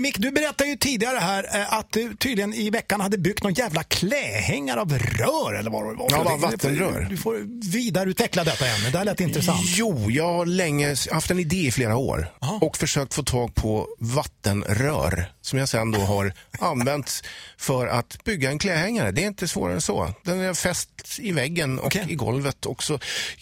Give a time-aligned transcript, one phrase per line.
[0.00, 3.54] Mick, du berättade ju tidigare här eh, att du tydligen i veckan hade byggt någon
[3.54, 6.06] jävla klähängare av rör eller vad det var.
[6.10, 7.06] Ja, var vattenrör.
[7.10, 9.60] Du får vidareutveckla detta ämne, det här lät intressant.
[9.64, 13.88] Jo, jag har länge haft en idé i flera år och försökt få tag på
[13.98, 17.22] vattenrör som jag sen då har använt
[17.56, 19.12] för att bygga en klädhängare.
[19.12, 20.14] Det är inte svårare än så.
[20.24, 22.06] Den är fäst i väggen och Okej.
[22.08, 22.98] i golvet och så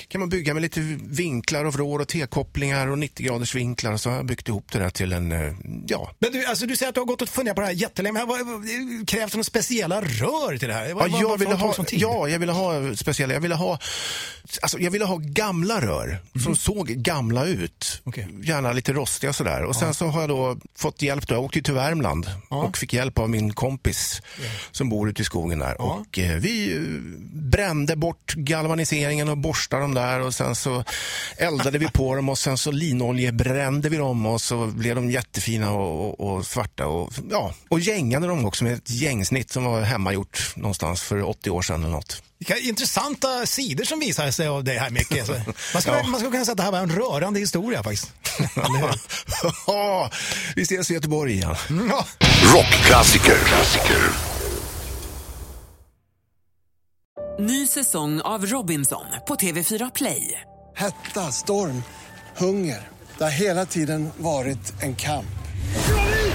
[0.08, 4.10] kan man bygga med lite vinklar och vrår och T-kopplingar och 90 graders vinklar så
[4.10, 5.54] har jag byggt ihop det där till en, eh,
[5.86, 7.74] ja, Men du, alltså, du säger att du har gått och funderat på det här
[7.74, 8.38] jättelänge, men vad,
[9.08, 10.94] krävs det några speciella rör till det här?
[10.94, 13.34] Vad, Ja, jag ville ha, ja, jag ville ha speciella.
[13.34, 13.78] Jag ville ha,
[14.62, 18.00] alltså, jag ville ha gamla rör som såg gamla ut.
[18.04, 18.10] Mhm.
[18.10, 18.28] Okej.
[18.42, 19.62] Gärna lite rostiga sådär.
[19.64, 21.28] Och sen så har jag då fått hjälp.
[21.28, 21.34] Då.
[21.34, 24.22] Jag åkte till Värmland och fick hjälp av min kompis
[24.70, 25.76] som bor ute i skogen där.
[25.78, 25.84] Ja.
[25.84, 26.80] Och eh, vi eh,
[27.32, 30.84] brände bort galvaniseringen och borstade dem där och sen så
[31.36, 35.70] eldade vi på dem och sen så linoljebrände vi dem och så blev de jättefina
[35.72, 39.80] och, och, och svarta och, ja, och gängade dem också med ett gängsnitt som var
[39.80, 42.22] hemmagjort någonstans för 80 år sedan eller något.
[42.38, 45.18] Vilka intressanta sidor som visar sig av det här mycket.
[45.30, 46.06] Alltså, man, ska, Ja.
[46.06, 48.12] man ska kunna säga att det här var en rörande historia faktiskt.
[49.66, 50.10] Ja,
[50.56, 51.56] vi ses i Göteborg igen.
[51.88, 52.06] Ja.
[52.54, 53.38] Rockklassiker.
[53.44, 53.98] Klassiker.
[57.38, 60.40] Ny säsong av Robinson på TV4 Play.
[60.76, 61.82] Hetta, storm,
[62.36, 62.88] hunger.
[63.18, 65.26] Det har hela tiden varit en kamp.